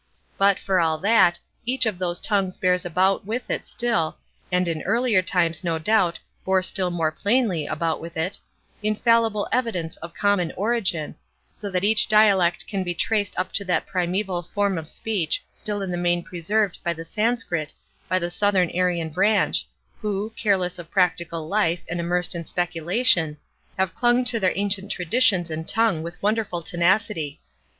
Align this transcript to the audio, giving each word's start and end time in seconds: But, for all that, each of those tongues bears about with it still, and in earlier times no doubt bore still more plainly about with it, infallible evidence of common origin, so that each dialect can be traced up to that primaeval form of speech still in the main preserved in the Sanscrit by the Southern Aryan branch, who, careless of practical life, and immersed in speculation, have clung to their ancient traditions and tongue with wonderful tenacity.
But, 0.35 0.57
for 0.57 0.79
all 0.79 0.97
that, 0.97 1.37
each 1.63 1.85
of 1.85 1.99
those 1.99 2.19
tongues 2.19 2.57
bears 2.57 2.87
about 2.87 3.23
with 3.23 3.51
it 3.51 3.67
still, 3.67 4.17
and 4.51 4.67
in 4.67 4.81
earlier 4.81 5.21
times 5.21 5.63
no 5.63 5.77
doubt 5.77 6.17
bore 6.43 6.63
still 6.63 6.89
more 6.89 7.11
plainly 7.11 7.67
about 7.67 8.01
with 8.01 8.17
it, 8.17 8.39
infallible 8.81 9.47
evidence 9.51 9.97
of 9.97 10.15
common 10.15 10.51
origin, 10.57 11.13
so 11.53 11.69
that 11.69 11.83
each 11.83 12.07
dialect 12.07 12.65
can 12.65 12.83
be 12.83 12.95
traced 12.95 13.37
up 13.37 13.51
to 13.53 13.63
that 13.65 13.85
primaeval 13.85 14.41
form 14.41 14.79
of 14.79 14.89
speech 14.89 15.43
still 15.51 15.83
in 15.83 15.91
the 15.91 15.97
main 15.97 16.23
preserved 16.23 16.79
in 16.83 16.97
the 16.97 17.05
Sanscrit 17.05 17.71
by 18.09 18.17
the 18.17 18.31
Southern 18.31 18.71
Aryan 18.73 19.09
branch, 19.09 19.67
who, 20.01 20.33
careless 20.35 20.79
of 20.79 20.89
practical 20.89 21.47
life, 21.47 21.83
and 21.87 21.99
immersed 21.99 22.33
in 22.33 22.43
speculation, 22.43 23.37
have 23.77 23.93
clung 23.93 24.25
to 24.25 24.39
their 24.39 24.57
ancient 24.57 24.89
traditions 24.91 25.51
and 25.51 25.67
tongue 25.67 26.01
with 26.01 26.19
wonderful 26.23 26.63
tenacity. 26.63 27.39